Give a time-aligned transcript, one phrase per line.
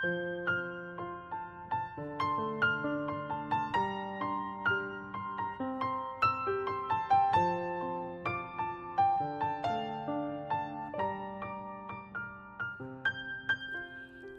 [0.00, 0.06] 大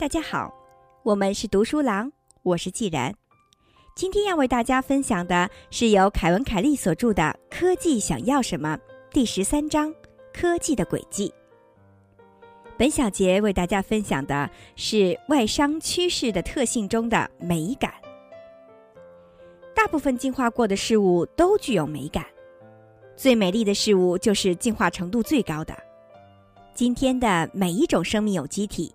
[0.07, 0.51] 家好，
[1.03, 3.13] 我们是读书郎，我是既然。
[3.95, 7.21] 今天要为大家分享的是由凯文·凯利所著的
[7.55, 8.75] 《科技想要什么》
[9.11, 9.93] 第十三章
[10.33, 11.31] “科技的轨迹”。
[12.81, 17.93] 本小节为大家分享的是外商趋势的特性中的美感。
[19.75, 22.25] 大部分进化过的事物都具有美感，
[23.15, 25.77] 最美丽的事物就是进化程度最高的。
[26.73, 28.91] 今天的每一种生命有机体。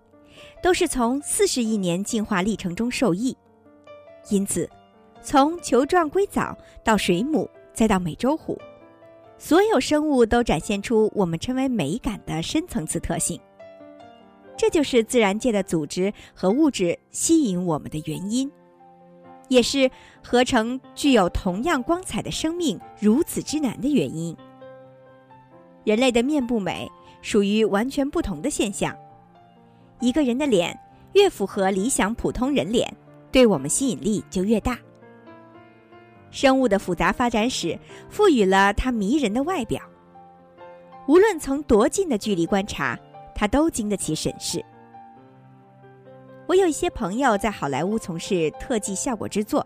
[0.61, 3.33] 都是从四十亿年进化历程中受益，
[4.29, 4.69] 因此，
[5.21, 8.59] 从球状硅藻到水母，再到美洲虎，
[9.37, 13.39] 所有生物都展现出我们称为美感的深层次特性。
[14.57, 18.51] 这就是自然界的组织和物质吸引我们的原因，
[19.47, 19.89] 也是
[20.23, 24.35] 合成具有同样光彩的生命如此之难的原因。
[25.83, 28.93] 人类的面部美属于完全不同的现象。
[29.99, 30.77] 一个人的脸
[31.13, 32.91] 越符合理想普通人脸，
[33.31, 34.77] 对我们吸引力就越大。
[36.29, 39.81] 生物的复杂发展史赋予了它迷人的外表，
[41.07, 42.99] 无论从多近的距离观察，
[43.37, 44.65] 他都经得起审视。
[46.47, 49.65] 我有一些朋友在好莱坞从事特技效果制作，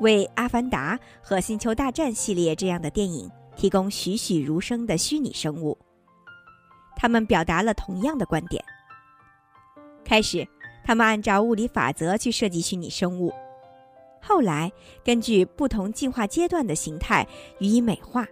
[0.00, 5.76] 为《阿凡达》和《星球大战》系列这样的电影提供栩栩如生的虚拟生物。
[6.96, 8.62] 他们表达了同样的观点。
[10.04, 10.46] 开始，
[10.84, 13.32] 他们按照物理法则去设计虚拟生物，
[14.22, 14.70] 后来
[15.02, 17.26] 根据不同进化阶段的形态
[17.58, 18.24] 予以美化。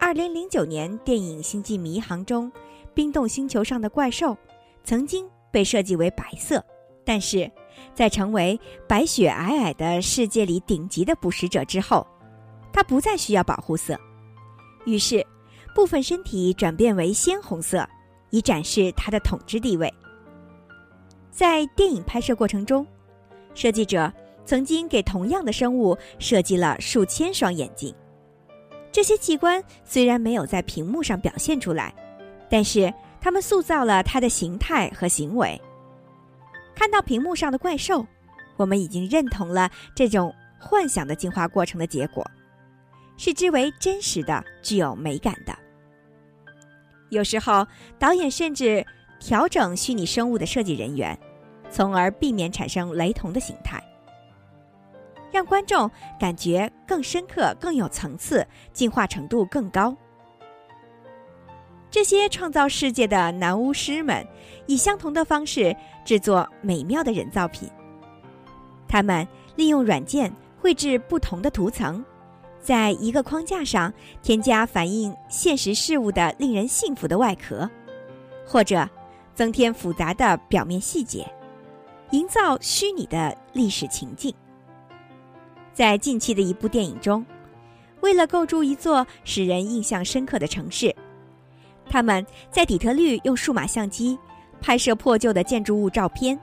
[0.00, 2.50] 二零零九年电影《星际迷航》中，
[2.98, 4.36] 冰冻星球上的怪兽
[4.82, 6.60] 曾经被设计为白色，
[7.04, 7.48] 但是
[7.94, 12.04] 在成为白雪皑皑的世界里顶级的捕食者之后，
[12.72, 13.96] 它不再需要保护色，
[14.84, 15.24] 于是
[15.76, 17.88] 部分身体转变为鲜红色，
[18.30, 19.94] 以展示它的统治地位。
[21.30, 22.84] 在电影拍摄过程中，
[23.54, 24.12] 设计者
[24.44, 27.94] 曾经给同样的生物设计了数千双眼睛。
[28.90, 31.94] 这些器官虽然没有在屏幕上表现出来，
[32.50, 35.60] 但是他们塑造了它的形态和行为。
[36.74, 38.06] 看到屏幕上的怪兽，
[38.56, 42.24] 我们已经认同了这种幻想的进化过程的结果，
[43.16, 45.56] 视之为真实的、具有美感的。
[47.10, 47.66] 有时候，
[47.98, 48.84] 导演甚至
[49.18, 51.18] 调整虚拟生物的设计人员。
[51.70, 53.78] 从而避免产生雷同的形态，
[55.30, 58.42] 让观众感觉更深刻、更有层次、
[58.72, 59.94] 进化程度更高。
[61.90, 64.26] 这些创造世界的男巫师们
[64.66, 67.68] 以相同的方式制作美妙的人造品。
[68.86, 69.26] 他们
[69.56, 72.04] 利用软件绘制不同的图层，
[72.60, 77.68] 在一个框架上添加反映现实事物的令人信服的外壳，
[78.46, 78.88] 或者
[79.34, 81.26] 增添复杂的表面细节。
[82.12, 84.34] 营造虚拟的历史情境。
[85.74, 87.24] 在近期的一部电影中，
[88.00, 90.94] 为了构筑一座使人印象深刻的城市，
[91.88, 94.18] 他们在底特律用数码相机
[94.60, 96.38] 拍摄破旧的建筑物照片，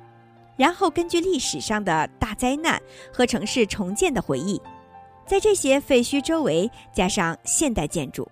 [0.57, 2.81] 然后根据历史上的大灾难
[3.13, 4.61] 和城市重建的回忆，
[5.25, 8.29] 在这些废墟周围加上现代建筑。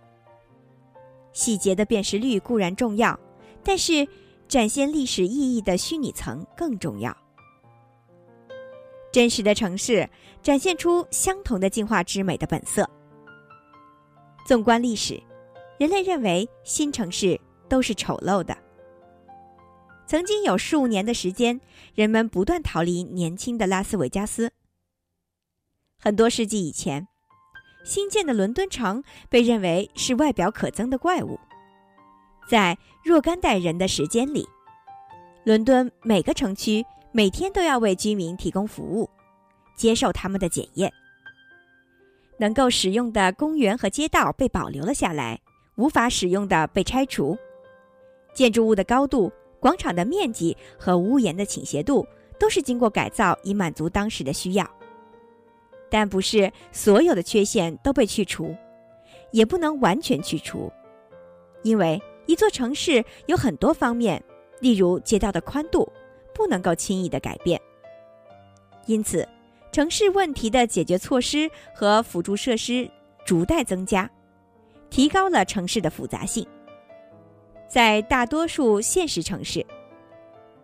[1.34, 3.20] 细节的辨识率固然重要，
[3.64, 4.08] 但是
[4.48, 7.16] 展现历史意义的虚拟层更重要。
[9.12, 10.10] 真实的城市
[10.42, 12.90] 展现出相同的进化之美的本色。
[14.46, 15.22] 纵观历史，
[15.84, 18.58] 人类认为新城市都是丑陋的。
[20.08, 21.60] 曾经有数年的时间，
[21.94, 24.50] 人们不断逃离年轻的拉斯维加斯。
[26.00, 27.06] 很多世纪以前，
[27.84, 31.38] 新建的伦敦城被认为是外表可憎的怪物。
[32.50, 34.48] 在若干代人的时间里，
[35.44, 36.82] 伦敦每个城区。
[37.12, 39.08] 每天都要为居民提供服务，
[39.76, 40.92] 接受他们的检验。
[42.40, 45.40] 能够使用的公园和街道被保留了下来，
[45.76, 47.38] 无法使用的被拆除。
[48.34, 52.08] 建筑物的高度、广场的面积和屋檐的倾斜度
[52.40, 54.70] 都是经过改造以满足当时的需要。
[55.90, 58.56] 但不是所有的缺陷都被去除，
[59.32, 60.72] 也不能完全去除，
[61.62, 64.24] 因为一座城市有很多方面，
[64.60, 65.92] 例如街道的宽度。
[66.36, 67.62] 不能够轻易的改变，
[68.88, 69.24] 因此，
[69.72, 72.90] 城市问题的解决措施和辅助设施
[73.24, 74.10] 逐代增加，
[74.94, 76.48] 提高了城市的复杂性。
[77.68, 79.66] 在大多数现实城市，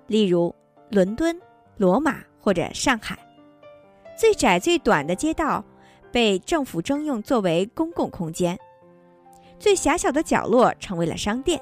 [0.06, 0.54] 例如
[0.92, 1.36] 伦敦、
[1.78, 3.18] 罗马或者上海。
[4.16, 5.66] 最窄最短的街道
[6.12, 8.56] 被政府征用作为公共空间，
[9.58, 11.60] 最狭小的角落成为了商店，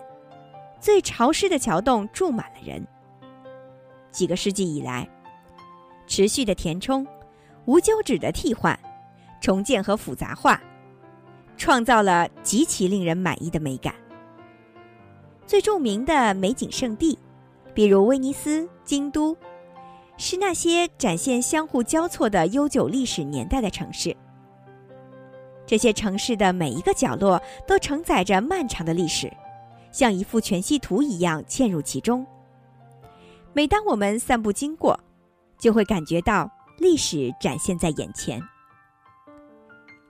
[0.78, 2.86] 最潮湿的桥洞住满了人。
[4.12, 5.08] 几个世纪以来，
[6.06, 7.08] 持续的填充、
[7.64, 8.78] 无休止的替换、
[9.40, 10.62] 重建和复杂化，
[11.58, 13.94] 创造了极其令人满意的美感。
[15.46, 17.18] 最著名的美景胜地，
[17.74, 19.36] 比如威尼斯、京都，
[20.18, 24.16] 是那些展现相互交错的悠久历史年代的城市。
[25.66, 29.32] 这些城市的每一个角落都承载着漫长的历史，
[29.92, 32.26] 像一幅全息图一样嵌入其中。
[33.54, 34.98] 每当我们散步经过，
[35.58, 38.42] 就会感觉到历史展现在眼前。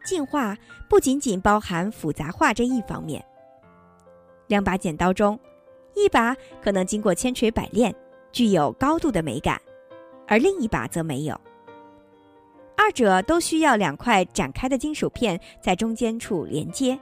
[0.07, 0.57] 进化
[0.89, 3.24] 不仅仅包含复杂化这一方面。
[4.48, 5.38] 两把剪刀中，
[5.94, 6.33] 一把
[6.63, 7.94] 可能经过千锤百炼，
[8.31, 9.62] 具有高度的美感，
[10.25, 11.38] 而另一把则没有。
[12.77, 16.98] 二者都需要两块展开的金属片在中间处连接。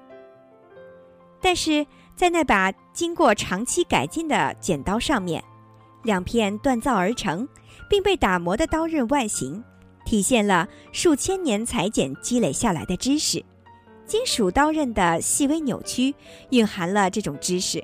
[1.40, 1.86] 但是
[2.16, 5.44] 在那把经过长期改进的剪刀上面，
[6.02, 7.48] 两片锻造而成
[7.88, 9.64] 并被打磨的刀刃外形，
[10.06, 13.44] 体现了数千年裁剪积累下来的知识。
[14.06, 16.14] 金属刀刃的细微扭曲
[16.52, 17.84] 蕴含了这种知识。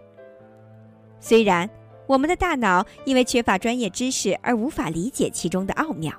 [1.19, 1.67] 虽然
[2.05, 6.13] 我们的大脑因为缺乏专业知识而无法理解其中的奥妙，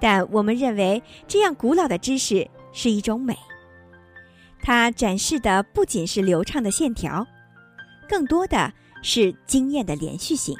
[0.00, 3.36] 但我们认为这样古老的知识是一种美。
[4.62, 7.24] 它展示的不仅是流畅的线条，
[8.08, 8.72] 更多的
[9.02, 10.56] 是经验的连续性。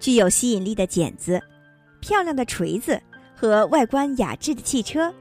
[0.00, 1.40] 具有吸引力的剪子、
[2.00, 3.00] 漂亮的锤子
[3.34, 5.12] 和外观雅致的汽车。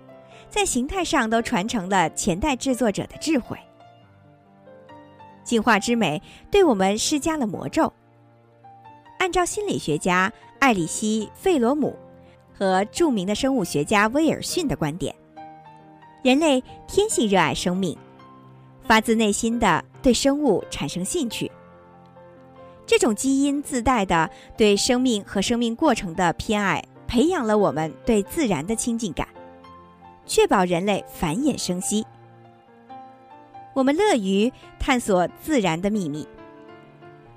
[0.49, 3.57] 在形态上都传承了前代制作者的智慧。
[5.43, 7.91] 进化之美对我们施加了魔咒。
[9.19, 11.93] 按照心理学家艾里希·费罗姆
[12.57, 15.13] 和著名的生物学家威尔逊的观点，
[16.23, 17.97] 人类天性热爱生命，
[18.83, 21.51] 发自内心的对生物产生兴趣。
[22.87, 29.27] 这种基因自带的对生命和生命过程的偏爱，培养了我们对自然的亲近感。
[30.25, 32.05] 确保人类繁衍生息。
[33.73, 36.27] 我们乐于探索自然的秘密。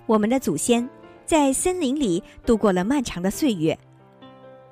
[0.07, 0.89] 我们的祖先
[1.27, 3.79] 在森林里度过了漫长的岁月，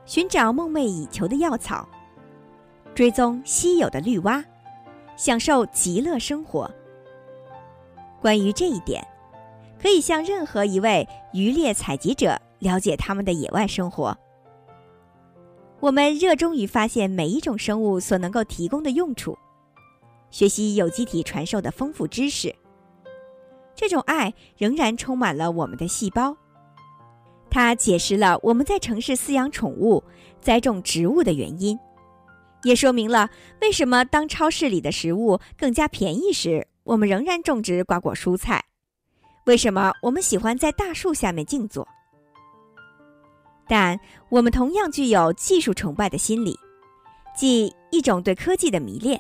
[0.07, 1.89] 寻找梦寐以求的药草，
[2.95, 4.45] 追踪稀有的绿蛙，
[5.17, 6.71] 享受极乐生活。
[8.21, 9.07] 关于这一点，
[9.81, 14.17] 可以向任何一位渔猎采集者了解他们的野外生活。
[15.81, 19.39] 我们热衷于发现每一种生物所能够提供的用处，
[20.31, 22.53] 学习有机体传授的丰富知识。
[23.77, 26.37] 这种爱仍然充满了我们的细胞，
[27.49, 30.03] 它解释了我们在城市饲养宠物、
[30.41, 31.79] 栽种植物的原因，
[32.65, 38.59] 也说明了为什么当超市里的食物更加便宜时，我们仍然种植瓜果蔬菜；
[39.49, 41.89] 为什么我们喜欢在大树下面静坐。
[43.67, 43.99] 但
[44.29, 46.55] 我们同样具有技术崇拜的心理，
[47.35, 49.19] 即一种对科技的迷恋。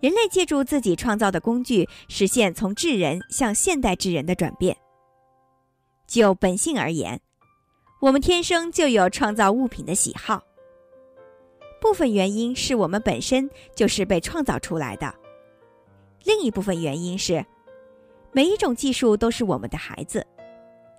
[0.00, 4.74] 人类借助自己创造的工具，实现从智人向现代智人的转变。
[6.06, 7.20] 就本性而言，
[8.00, 10.42] 我们天生就有创造物品的喜好。
[11.78, 15.14] 部分原因是我们本身就是被创造出来的，
[16.24, 17.44] 另一部分原因是，
[18.34, 20.26] 每一种技术都是我们的孩子，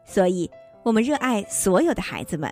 [0.03, 0.49] 所以。
[0.85, 2.47] 我们热爱所有的孩子们。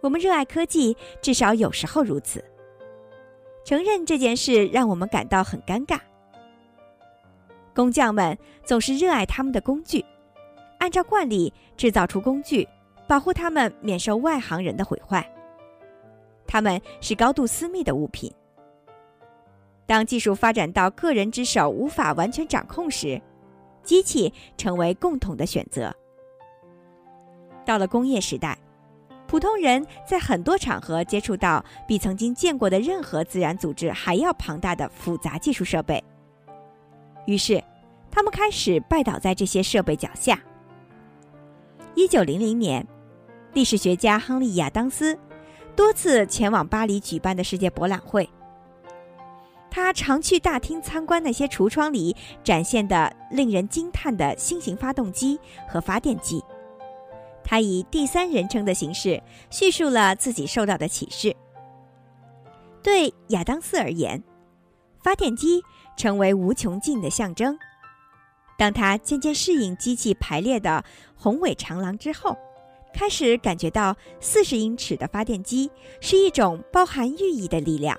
[0.00, 2.44] 我们热爱科技，至少有时候如此。
[3.64, 6.00] 承认这件事让我们感到很尴尬。
[7.72, 10.04] 工匠们总是热爱他们的工具，
[10.80, 12.68] 按照惯例制造出工具，
[13.06, 15.24] 保护他们免受外行人的毁坏。
[16.44, 18.34] 他们是高度私密的物品。
[19.86, 23.22] 当技术发展到个人之手无法完全掌控时，
[23.86, 25.94] 机器成为共同的选择。
[27.64, 28.58] 到了工业时代，
[29.26, 36.04] 普通人在很多场合接触到比曾经见过的任何自然组织还要庞大的复杂技术设备。
[37.26, 37.62] 于是，
[38.10, 40.38] 他们开始拜倒在这些设备脚下。
[41.94, 42.86] 一九零零年，
[43.52, 45.18] 历史学家亨利·亚当斯
[45.74, 48.28] 多次前往巴黎举办的世界博览会。
[49.76, 56.42] 他常去大厅参观那些橱窗里展现的令人惊叹的新型发动机和发电机。
[57.44, 61.36] 他以第三人称的形式叙述了自己受到的启示。
[62.82, 64.24] 对亚当斯而言，
[65.02, 65.62] 发电机
[65.94, 67.54] 成为无穷尽的象征。
[68.56, 70.82] 当他渐渐适应机器排列的
[71.14, 72.34] 宏伟长廊之后，
[72.94, 77.94] 开始感觉到四十英尺的发电机是一种包含寓意的力量，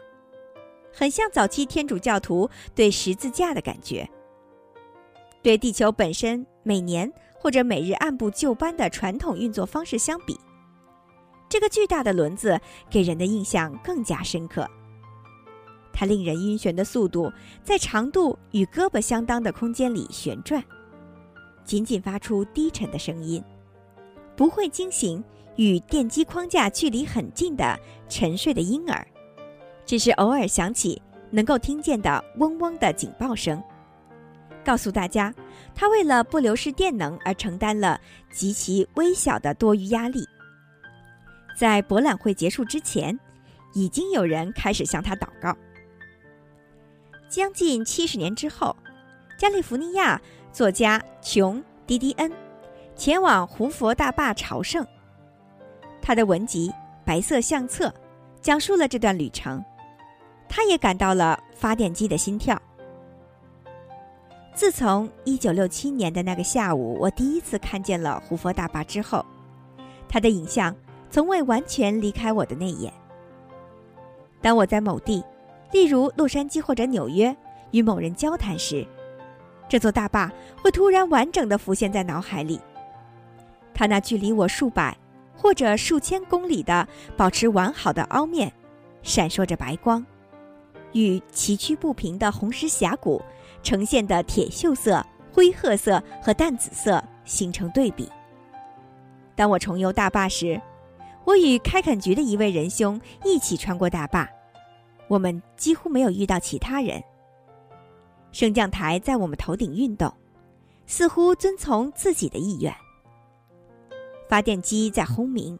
[0.97, 4.09] 很像早期天主教徒对十字架的感觉。
[5.43, 10.35] 对地球本身每年或者每日按部就班的传统运作方式相比，
[11.47, 14.67] 这个巨大的轮子给人的印象更加深刻。
[15.93, 17.31] 它令人晕眩的速度
[17.63, 20.63] 在长度与胳膊相当的空间里旋转，
[21.63, 23.43] 仅仅发出低沉的声音，
[24.35, 25.23] 不会惊醒
[25.57, 29.07] 与电机框架距离很近的沉睡的婴儿，
[29.87, 31.01] 只是偶尔响起
[31.31, 33.59] 能够听见的嗡嗡的警报声。
[34.63, 35.33] 告诉大家，
[35.73, 40.27] 他为了不流失电能而承担了极其微小的多余压力。
[41.57, 43.17] 在博览会结束之前，
[43.73, 45.55] 已经有人开始向他祷告。
[47.29, 48.75] 将近七十年之后，
[49.37, 52.29] 加利福尼亚作家琼·迪迪恩
[52.95, 54.85] 前往胡佛大坝朝圣。
[56.01, 56.69] 他的文集
[57.05, 57.87] 《白色相册》
[58.41, 59.63] 讲述了这段旅程，
[60.49, 62.59] 他也感到了发电机的心跳。
[64.53, 69.23] 自从1967年的那个下午，我第一次看见了胡佛大坝之后，
[70.09, 70.75] 它的影像
[71.11, 72.91] 从未完全离开我的内眼。
[74.41, 75.23] 当我在某地，
[75.71, 77.35] 例如洛杉矶或者纽约，
[77.71, 78.87] 与某人交谈时，
[79.69, 82.59] 这座大坝会突然完整的浮现在脑海里。
[83.73, 84.97] 它那距离我数百
[85.35, 88.51] 或者数千公里的保持完好的凹面，
[89.03, 90.03] 闪烁着白光，
[90.93, 93.21] 与崎岖不平的红石峡谷。
[93.63, 98.09] 呈现的铁锈色、灰褐色和淡紫色形成对比。
[99.35, 100.61] 当我重游大坝时，
[101.25, 104.29] 我与开垦局的一位仁兄一起穿过大坝，
[105.09, 107.03] 我们几乎没有遇到其他人。
[108.31, 110.13] 升降台在我们头顶运动，
[110.85, 112.73] 似乎遵从自己的意愿。
[114.29, 115.59] 发电机在轰鸣，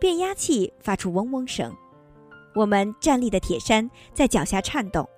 [0.00, 1.72] 变压器发出嗡嗡声，
[2.54, 5.08] 我们站立的铁山在脚下颤动。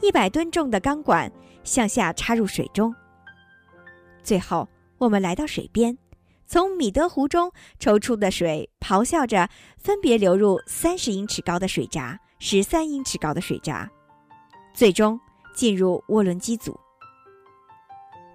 [0.00, 1.30] 一百吨重的钢管
[1.64, 2.94] 向下插入水中。
[4.22, 5.96] 最后，我们来到水边，
[6.46, 13.90] 从米德湖中抽出的水咆哮着，分别流入三十英尺高的水闸、十三英尺高的水闸，
[14.72, 15.18] 最终
[15.54, 16.78] 进入涡轮机组。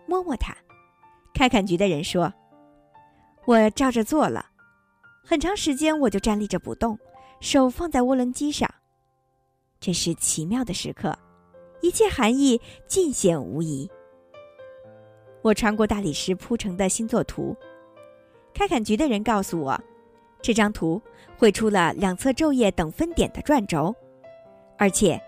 [0.06, 0.56] 摸摸它，
[1.34, 2.32] 开垦局的人说
[3.48, 4.46] ：“我照着做了。
[5.26, 7.00] 很长时间，我就站立着不动，
[7.44, 8.74] 手放在涡轮机上。
[9.82, 11.14] 这是奇妙的时刻。”
[11.82, 13.92] 一切含义尽显无疑。
[15.42, 17.54] 我穿过大理石铺成的星座图，
[18.54, 19.78] 开垦局的人告诉我，
[20.42, 21.02] 这张图
[21.38, 23.94] 绘出了两侧昼夜等分点的转轴，
[24.78, 25.22] 而且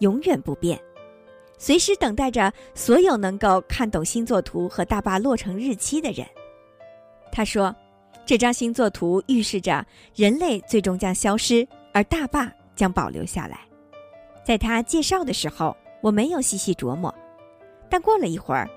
[0.00, 0.78] 永远不变，
[1.56, 6.26] 随时等待着所有能够看懂星座图和大坝落成日期的人。
[7.32, 7.74] 他说，
[8.24, 13.60] 这张星座图预示着人类最终将消失，而大坝将保留下来。
[14.44, 15.76] 在他介绍的时候。
[16.02, 17.14] 我没有细细琢磨，
[17.88, 18.68] 但过了一会儿，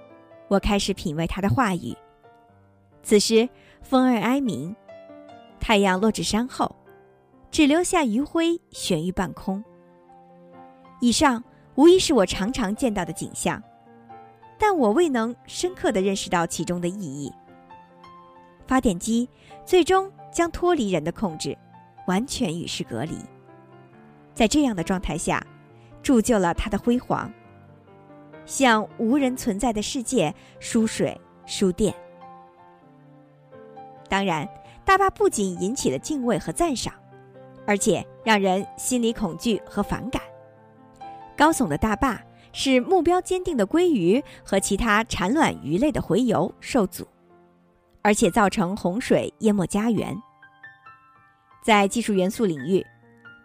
[0.47, 1.91] 我开始品味他的话语。
[3.01, 3.49] 此时
[3.81, 4.75] 风儿哀鸣，
[5.59, 6.75] 太阳落至山后，
[7.49, 9.63] 只留下余晖悬于半空。
[11.01, 13.59] 以上无疑是我常常见到的景象，
[14.59, 17.33] 但我未能深刻地认识到其中的意义。
[18.67, 19.29] 发电机
[19.65, 21.57] 最终将脱离人的控制，
[22.07, 23.15] 完全与世隔离。
[24.34, 25.45] 在这样的状态下。
[26.05, 27.34] 铸就了它的辉煌，
[28.45, 31.91] 向无人存在的世界输水输电。
[34.07, 34.48] 当然，
[34.86, 36.93] 大坝不仅引起了敬畏和赞赏，
[37.65, 40.22] 而且让人心里恐惧和反感。
[41.36, 42.22] 高耸的大坝
[42.53, 47.07] 使目标坚定的鲑鱼和其他产卵鱼类的洄游受阻，
[48.05, 50.15] 而且造成洪水淹没家园。
[51.63, 52.85] 在技术元素领域。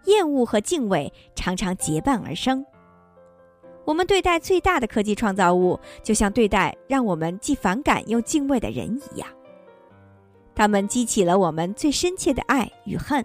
[0.06, 2.64] 厌恶和敬畏常常结伴而生。
[3.84, 9.28] 我们对待最大的科技创造物，就像对待让我们既反感又敬畏的人一样。
[10.54, 13.24] 他们激起了我们最深切的爱与恨。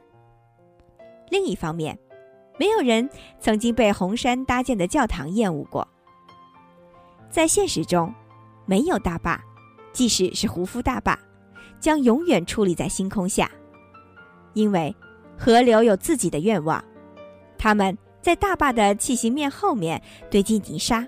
[1.29, 1.97] 另一方面，
[2.59, 5.87] 没有人曾经被红山搭建的教堂厌恶过。
[7.29, 8.13] 在现实中，
[8.65, 9.41] 没有大坝，
[9.95, 11.17] 即使是胡夫大坝，
[11.79, 13.49] 将永远矗立在星空下，
[14.53, 14.93] 因为。
[15.37, 16.81] 河流有自己的愿望，
[17.57, 21.05] 他们在大坝的气形面后面堆积泥沙，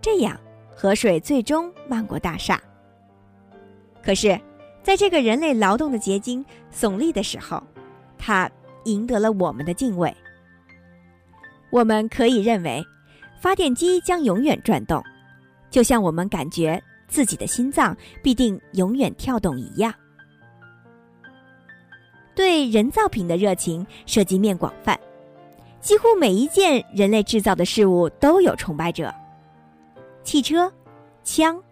[0.00, 0.38] 这样
[0.70, 2.62] 河水最终漫过大厦。
[4.00, 4.40] 可是，
[4.80, 7.60] 在这个人类劳动的结晶耸立的时候，
[8.16, 8.48] 它
[8.84, 10.16] 赢得了我们的敬畏。
[11.72, 12.80] 我们可以认为，
[13.40, 15.02] 发电机将永远转动，
[15.68, 16.80] 就像我们感觉
[17.12, 19.92] 自己的心脏必定永远跳动一样。
[22.34, 24.98] 对人造品的热情涉及面广泛，
[25.78, 29.14] 几乎每一件人类制造的事物都有崇拜者。
[30.24, 30.72] 汽车、
[31.22, 31.62] 枪、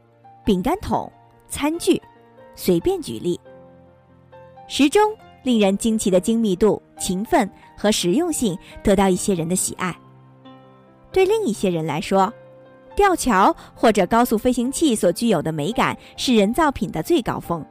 [0.45, 1.11] 饼干桶、
[1.49, 2.01] 餐具，
[2.55, 3.41] 随便举例。
[4.69, 9.97] 时钟令人惊奇的精密度、勤奋和实用性得到一些人的喜爱。
[11.11, 12.31] 对另一些人来说，
[12.95, 17.65] 吊桥或者高速飞行器所具有的美感是人造品的最高峰。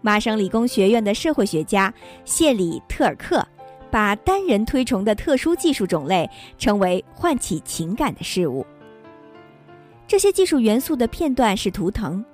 [0.00, 1.92] 麻省理工学院的社会学家
[2.24, 3.44] 谢里特尔克
[3.90, 8.64] 把单人推崇的特殊技术种类称为唤起情感的事物。
[10.06, 12.24] 这些技术元素的片段是图腾，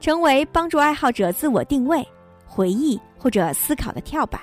[0.00, 2.06] 成为帮助爱好者自我定位、
[2.44, 4.38] 回忆或者思考的跳板。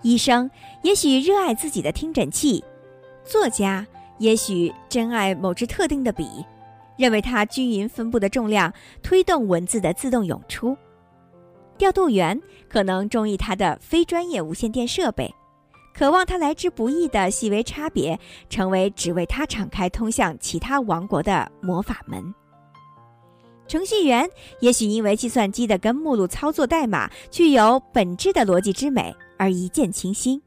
[0.00, 0.50] 医生
[0.82, 2.64] 也许热爱自己的听诊器，
[3.24, 3.86] 作家
[4.18, 6.44] 也许珍爱某支特定的笔，
[6.96, 8.72] 认为它均匀分布的重量
[9.02, 10.76] 推动文字的自动涌出。
[11.76, 15.32] 调度员可能中意他的非专业无线电设备，
[15.94, 18.18] 渴望他来之不易的细微差别
[18.50, 22.34] 成为只为他敞开通向其他王国的魔法门。
[23.68, 24.28] 程序员
[24.60, 30.42] 也许因为计算机的根目录操作代码具有本质的逻辑之美而一见倾心。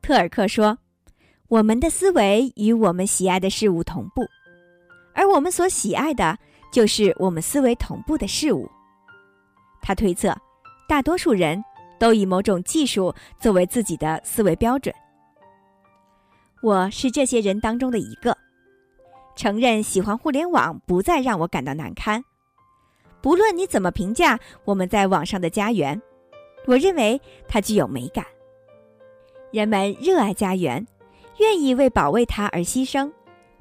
[0.00, 0.78] 特尔克说
[1.48, 4.22] ：“我们的思维与我们喜爱的事物同步，
[5.14, 6.36] 而我们所喜爱的
[6.70, 8.70] 就是我们思维同步的事物。”
[9.80, 10.36] 他推测，
[10.86, 11.62] 大多数人
[11.98, 14.94] 都以某种技术作为自己的思维标准。
[16.62, 18.36] 我是这些人当中的一个，
[19.34, 22.22] 承认喜欢互联网不再让我感到难堪。
[23.22, 25.98] 不论你怎么评价我们在网上的家园，
[26.66, 28.22] 我认为它具有美感。
[29.50, 30.86] 人们热爱家园，
[31.38, 33.10] 愿意为保卫它而牺牲，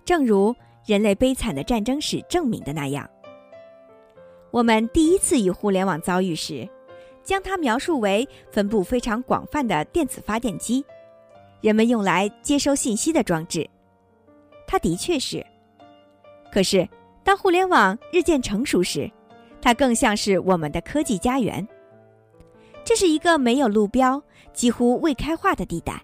[0.03, 0.55] 正如
[0.85, 3.09] 人类悲惨的战争史证明的那样。
[4.51, 6.67] 我们第一次与互联网遭遇时，
[7.23, 10.83] 将它描述为分布非常广泛的电子发电机，
[11.61, 13.69] 人们用来接收信息的装置。
[14.65, 15.45] 它的确是。
[16.51, 16.87] 可是，
[17.23, 19.11] 当互联网日渐成熟时，
[19.61, 21.67] 它更像是我们的科技家园。
[22.85, 24.21] 这是一个没有路标、
[24.53, 26.01] 几乎未开化的地带，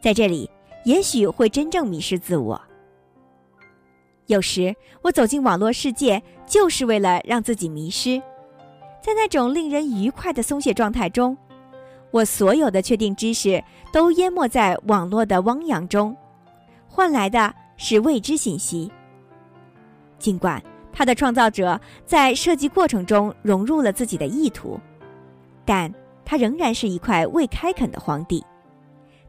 [0.00, 0.50] 在这里，
[0.84, 2.60] 也许会真正迷失自我。
[4.26, 8.18] 有时我走进网络世界，就是为了让自己迷失，
[9.02, 11.36] 在那种令人愉快的松懈状态中，
[12.10, 16.16] 我所有的确定知识都淹没在网络的汪洋中，
[16.88, 18.90] 换来的是未知信息。
[20.18, 24.80] 尽管它的创造者在设计过程中融入了自己的意图，
[25.66, 25.92] 但
[26.24, 28.42] 它仍然是一块未开垦的荒地，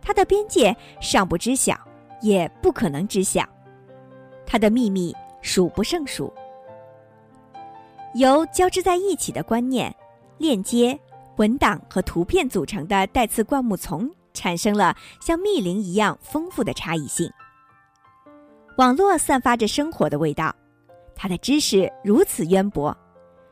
[0.06, 1.76] 它的边界尚不知晓，
[2.22, 3.44] 也不可能知晓。
[4.46, 6.32] 它的秘密数不胜数。
[8.13, 9.94] 由交织在一起的观念、
[10.38, 10.98] 链接、
[11.38, 17.28] 文档和图片组成的带刺灌木丛，产生了像密林一样丰富的差异性。
[18.78, 20.56] 网络散发着生活的味道，
[21.15, 22.96] 它的知识如此渊博，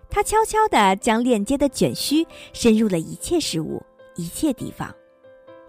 [0.08, 3.82] 它悄悄地将链接的卷须深入了一切事物、
[4.16, 4.94] 一切地方。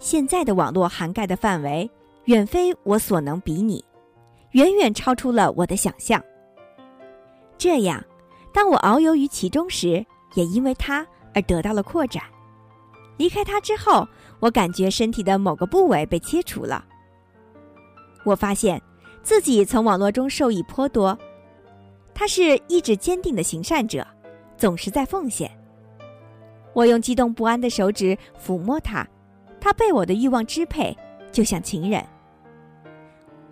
[0.05, 1.91] 现在的网络涵盖的范围，
[2.27, 3.83] 远非我所能比拟。
[4.51, 6.23] 远远超出了我的想象。
[7.57, 8.05] 这样，
[8.53, 12.23] 当我遨游于其中时，也因为它而得到了扩展。
[13.17, 14.07] 离开它之后，
[14.41, 16.85] 我感觉身体的某个部位被切除了。
[18.25, 18.79] 我发现
[19.23, 21.19] 自己从网络中受益颇多。
[22.13, 24.07] 他是意志坚定的行善者，
[24.59, 25.51] 总是在奉献。
[26.75, 29.09] 我用激动不安的手指抚摸它，
[29.65, 30.95] 它被我的欲望支配，
[31.33, 32.05] 就像情人。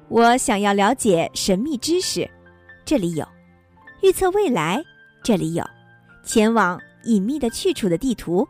[0.09, 2.31] 我想要了解神秘知识，
[2.85, 3.25] 这里有；
[4.03, 4.79] 预测未来，
[5.25, 5.65] 这里有；
[6.23, 8.47] 前往隐秘的去处的地图，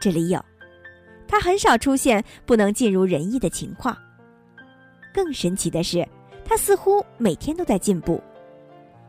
[0.00, 0.40] 这里有。
[1.26, 3.96] 它很少出现不能尽如人意的情况。
[5.12, 6.06] 更神奇的是，
[6.44, 8.22] 它似乎每天都在进步。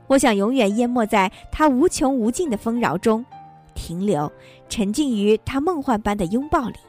[0.07, 3.23] 我想永远淹没在它无穷无尽的丰饶中，
[3.75, 4.31] 停留，
[4.67, 6.79] 沉浸于它梦幻般的拥抱里，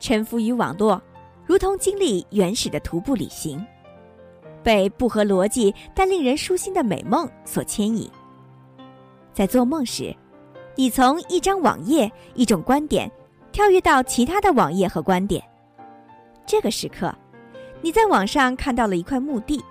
[0.00, 1.00] 臣服于网络，
[1.46, 3.64] 如同经历原始的徒步旅行。
[4.62, 8.10] 被不合逻辑但令人舒心的美梦所牵引。
[9.32, 10.14] 在做梦时，
[10.74, 13.10] 你从一张网页、一种观点
[13.52, 15.42] 跳跃到其他的网页和观点。
[16.44, 17.14] 这个时刻，
[17.80, 19.62] 你在网上看到了一块墓地，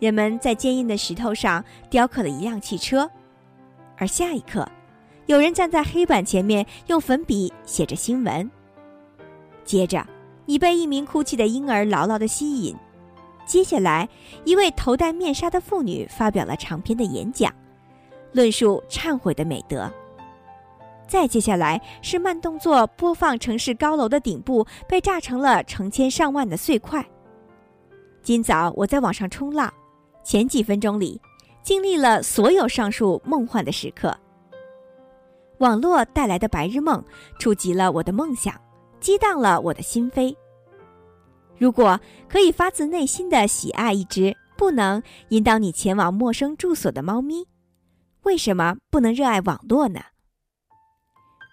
[0.00, 3.08] 人们在坚硬的石头上雕刻了一辆汽车，
[3.96, 4.68] 而下一刻，
[5.26, 8.50] 有人站在黑板前面用粉笔写着新闻。
[9.64, 10.06] 接着，
[10.46, 12.76] 你被一名哭泣的婴儿牢牢的吸引。
[13.46, 14.08] 接下来，
[14.44, 17.52] 一位头戴面纱的妇女发表了长篇的演讲，
[18.32, 19.90] 论述忏悔的美德。
[21.06, 27.04] 再接下来是慢动作播放城市高楼的顶部被炸成了成千上万的碎块。
[28.22, 29.72] 今早我在网上冲浪，
[30.22, 31.20] 前几分钟里
[31.62, 34.16] 经历了所有上述梦幻的时刻。
[35.58, 37.04] 网络带来的白日梦
[37.38, 38.58] 触及了我的梦想，
[39.04, 40.34] 激荡了我的心扉。
[41.58, 47.46] 如果可以发自内心的喜爱一只不能引导你前往陌生住所的猫咪，
[48.22, 50.00] 为什么不能热爱网络呢？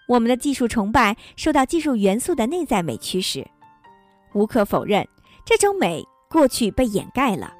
[0.08, 3.46] 我们的技术崇拜受到技术元素的内在美驱使，
[4.32, 5.06] 无可否认，
[5.44, 7.52] 这种美过去被掩盖了。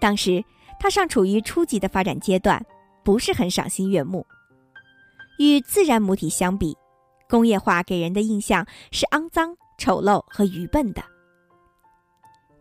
[0.00, 0.42] 当时
[0.80, 2.64] 它尚处于初级的发展阶段，
[3.04, 4.26] 不是很赏心悦目。
[5.38, 6.74] 与自然母体相比，
[7.32, 11.02] 工业化给人的印象是肮脏、丑陋和愚笨的。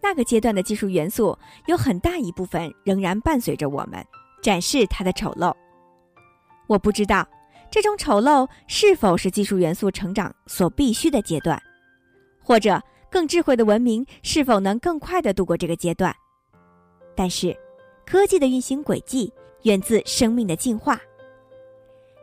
[0.01, 4.01] 那个阶段的技术元素有很大一部分仍然伴随着我们，
[4.41, 5.53] 展示它的丑陋。
[6.67, 7.27] 我不知道
[7.69, 11.62] 这种丑陋是否是技术元素成长所必须的阶段，
[12.41, 12.81] 或者
[13.12, 16.15] 更智慧的文明是否能更快地度过这个阶段。
[17.13, 17.53] 但是，
[18.05, 20.97] 科技的运行轨迹源自生命的进化，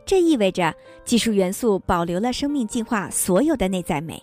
[0.08, 4.18] 这意味着技术元素保留了生命进化所有的内在美，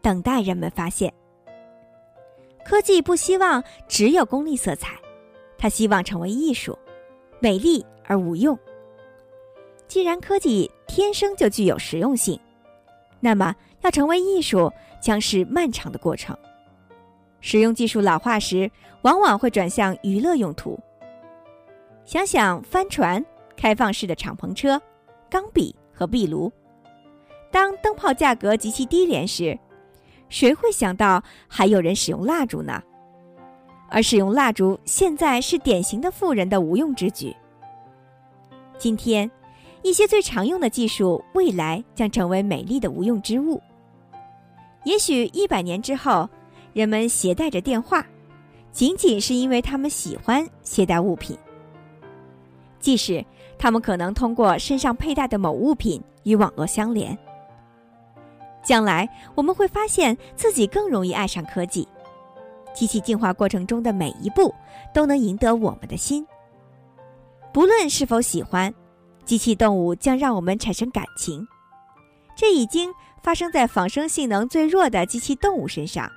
[0.00, 1.12] 等待人们发现。
[2.64, 4.98] 科技不希望只有功利色彩，
[5.58, 6.78] 它希望成为艺术，
[7.38, 8.58] 美丽而无用。
[9.86, 12.40] 既然科技天生就具有实用性，
[13.20, 16.34] 那么要成为艺术将是漫长的过程。
[17.42, 18.70] 使用技术老化时，
[19.02, 20.80] 往往会转向娱乐用途。
[22.06, 23.22] 想想帆船、
[23.54, 24.80] 开放式的敞篷车、
[25.30, 26.52] 钢笔和壁炉，
[27.50, 29.58] 当灯泡价格极其低廉时。
[30.28, 32.82] 谁会想到还有人使用蜡烛呢？
[33.88, 37.34] 而使用蜡烛现在是典型的富人的无用之举。
[38.78, 39.28] 今天，
[39.82, 43.60] 一些最常用的技术，未来将成为美丽的无用之物。
[44.84, 46.28] 也许一百年之后，
[46.72, 48.06] 人们携带着电话，
[48.70, 51.36] 仅仅是因为他们喜欢携带物品，
[52.78, 53.24] 即使
[53.62, 57.16] 他们可能通过身上佩戴的某物品与网络相连。
[58.62, 61.86] 将来我们会发现自己更容易爱上科技，
[62.72, 64.54] 机器进化过程中的每一步
[64.94, 66.26] 都能赢得我们的心。
[67.52, 68.72] 不论是否喜欢，
[69.26, 71.46] 机器动物将让我们产生感情。
[72.34, 72.90] 这已经
[73.22, 76.10] 发生在仿生性能最弱的机器动物身上。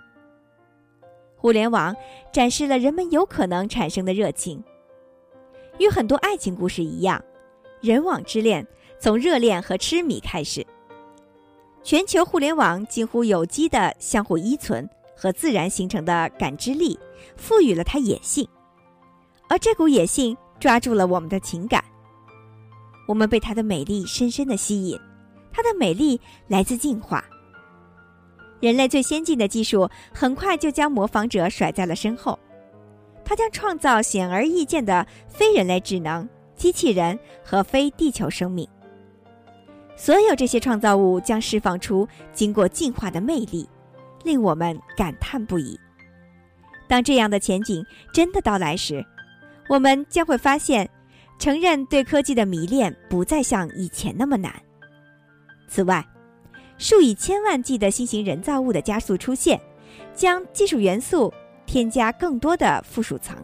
[1.35, 1.93] 互联网
[2.31, 4.63] 展示了人们有可能产生的热情。
[5.79, 7.21] 与很多爱情故事一样，
[7.83, 8.65] 人网之恋
[8.97, 10.65] 从热恋和痴迷开始。
[11.83, 16.97] 全球互联网近乎有机的相互依存和自然形成的感知力，
[17.35, 18.47] 赋予了它野性，
[19.49, 21.83] 而这股野性抓住了我们的情感。
[23.05, 24.97] 我们被它的美丽深深的吸引，
[25.51, 26.17] 它的美丽
[26.47, 27.21] 来自进化。
[28.61, 32.39] 人类最先进的技术很快就将模仿者甩在了身后，
[33.25, 36.25] 它将创造显而易见的非人类智能、
[36.63, 38.65] 机器人和非地球生命。
[39.97, 43.67] 所有这些创造物将释放出经过进化的魅力，
[44.23, 45.77] 令我们感叹不已。
[46.87, 49.05] 当这样的前景真的到来时，
[49.67, 50.89] 我们将会发现，
[51.37, 54.49] 承认对科技的迷恋不再像以前那么难。
[55.67, 56.01] 此外，
[56.77, 59.59] 数以千万计的新型人造物的加速出现，
[60.15, 61.33] 将技术元素
[61.65, 63.35] 添加更多的附属层，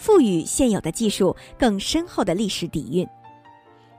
[0.00, 3.06] 赋予现有的技术更深厚的历史底蕴。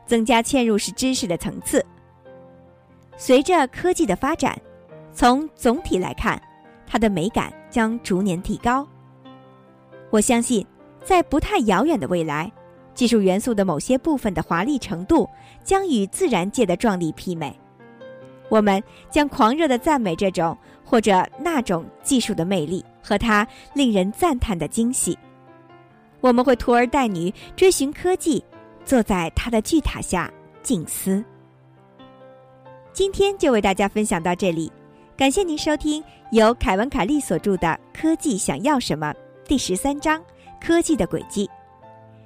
[0.08, 1.86] 增加嵌入式知识的层次。
[3.16, 4.60] 随着科技的发展，
[5.14, 6.42] 从总体来看，
[6.88, 8.86] 它的美感将逐年提高。
[10.10, 10.66] 我相信，
[11.06, 12.52] 在不太遥远的未来，
[12.96, 15.30] 技术元素的某些部分的华丽程度
[15.64, 17.58] 将与自然界的壮丽媲美。
[18.50, 25.18] 我们将狂热地赞美这种或者那种技术的魅力和它令人赞叹的惊喜。
[26.22, 28.42] 我们会徒儿带女追寻科技。
[28.84, 30.30] 坐在他的巨塔下
[30.64, 31.24] 静思。
[32.92, 34.72] 今天就为大家分享到这里，
[35.16, 39.14] 感谢您收听由凯文·凯利所著的《科技想要什么》
[39.48, 40.20] 第十三章
[40.60, 41.48] 《科技的轨迹》。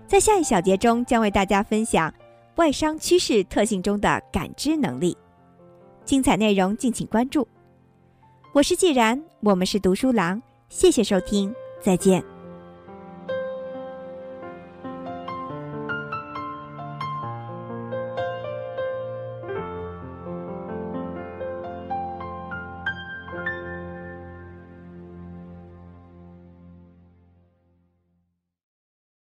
[0.08, 2.12] 在下一小节中，将为大家分享
[2.56, 5.16] 外商趋势特性中的感知能力。
[6.06, 7.48] 精彩内容敬请关注。
[8.54, 12.35] 我是既然，我们是读书郎，谢谢收听，再见。